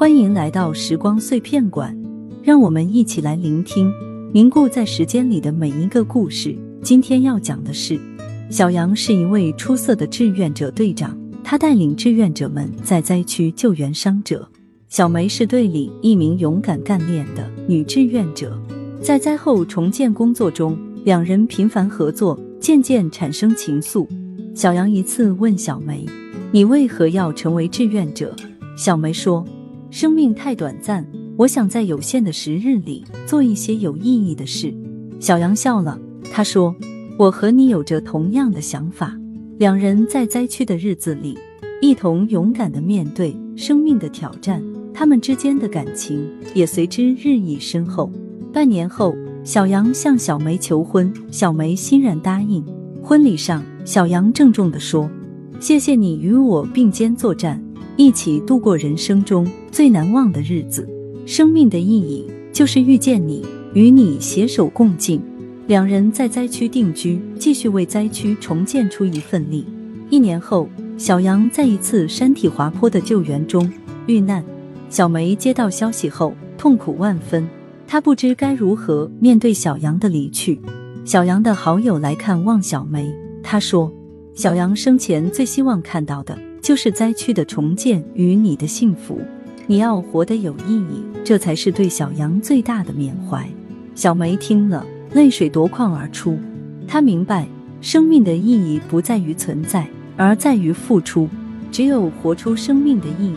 [0.00, 1.94] 欢迎来到时光碎片馆，
[2.42, 3.92] 让我们一起来聆听
[4.32, 6.56] 凝固在时间里的每一个故事。
[6.82, 8.00] 今天要讲的是，
[8.48, 14.48] 小杨是一位出色的志愿者队长，他带领志愿者们在灾区救援伤者。
[14.88, 18.58] 小梅是队里一名勇敢干练的女志愿者，
[19.02, 24.08] 在灾后重建工作中，两人频繁合作，渐渐产生情愫。
[24.54, 26.06] 小杨一次问小梅
[26.52, 28.34] ：“你为何要成为志愿者？”
[28.78, 29.44] 小梅说。
[29.90, 31.04] 生命太短暂，
[31.36, 34.72] 我想在有限的时日里做一些有意义的事。
[35.18, 35.98] 小杨笑了，
[36.32, 36.74] 他说
[37.18, 39.18] ：“我和你有着同样的想法。”
[39.58, 41.36] 两人在灾区的日子里，
[41.82, 44.62] 一同勇敢的面对生命的挑战，
[44.94, 48.10] 他们之间的感情也随之日益深厚。
[48.52, 52.64] 半年后，小杨向小梅求婚，小梅欣然答应。
[53.02, 55.10] 婚礼上，小杨郑重地说
[55.58, 57.60] ：“谢谢你与我并肩作战。”
[57.96, 60.88] 一起度过人生中最难忘的日子。
[61.26, 65.20] 生命的意义就是遇见你，与你携手共进。
[65.66, 69.64] 两人在灾区定居，继续为灾区重建出一份力。
[70.08, 73.70] 一年后，小杨在一次山体滑坡的救援中
[74.06, 74.44] 遇难。
[74.88, 77.48] 小梅接到消息后，痛苦万分。
[77.86, 80.60] 她不知该如何面对小杨的离去。
[81.04, 83.92] 小杨的好友来看望小梅，他说
[84.34, 89.20] ：“小杨生前最希望看到的。”就是灾区的重建与你的幸福，
[89.66, 93.48] 你要活得有意义，这才是对小杨最大的缅怀。
[93.94, 96.38] 小梅听了，泪水夺眶而出。
[96.86, 97.46] 她明白，
[97.80, 101.28] 生命的意义不在于存在，而在于付出。
[101.72, 103.36] 只有活出生命的意义，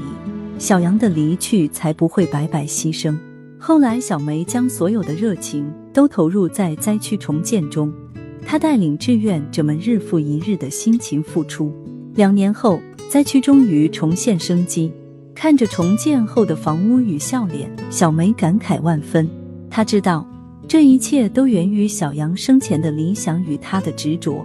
[0.58, 3.16] 小杨的离去才不会白白牺牲。
[3.60, 7.94] 后来，小梅将所有的热情都投入在灾区重建中，
[8.46, 11.72] 她带领志愿者们日复一日的辛勤付出。
[12.16, 12.80] 两年后。
[13.10, 14.92] 灾区终于重现生机，
[15.36, 19.30] 看着重建后的房屋与笑脸，小梅感慨万分。
[19.70, 20.28] 她知道，
[20.68, 24.44] 这一切都源于小杨生前的理想与他的执着。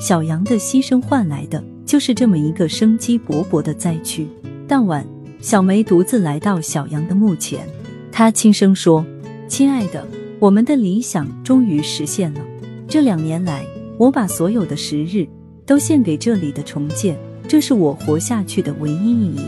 [0.00, 4.26] 小杨的牺牲换来的，就是这么一个生机勃勃的灾区。
[4.66, 5.06] 当晚，
[5.42, 7.68] 小梅独自来到小杨的墓前，
[8.10, 9.04] 她轻声说
[9.46, 12.40] ：“亲爱的，我们的理想终于实现了。
[12.88, 13.62] 这两年来，
[13.98, 15.28] 我把所有的时日
[15.66, 17.18] 都献给这里的重建。”
[17.48, 19.40] 这是我活下去的唯一意义。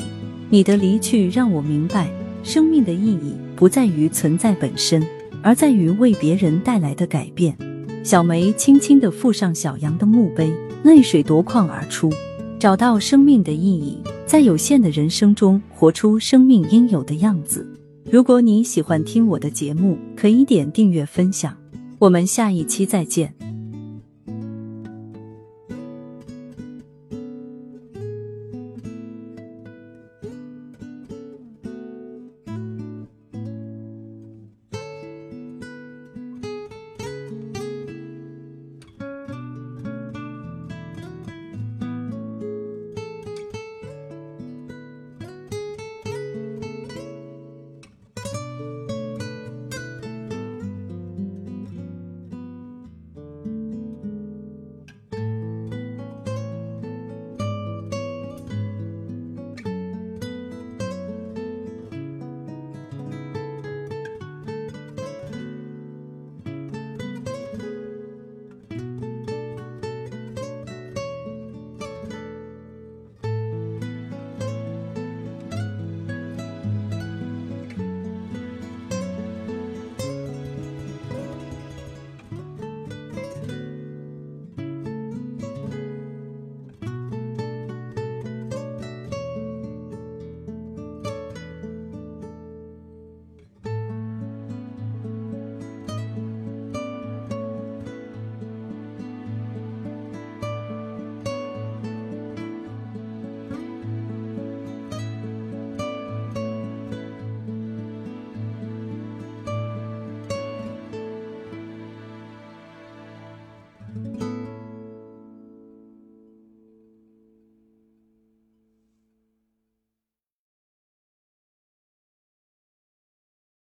[0.50, 2.08] 你的离去让我明白，
[2.44, 5.04] 生命的意义不在于存在本身，
[5.42, 7.56] 而在于为别人带来的改变。
[8.04, 10.52] 小梅轻轻地附上小杨的墓碑，
[10.84, 12.10] 泪水夺眶而出。
[12.58, 17.68] 找到生命的意义，在有限的人生中活出生命应有的样子。
[18.10, 21.54] 如果你喜欢听我的节目，可以点订阅分享。
[21.98, 23.47] 我们下一期再见。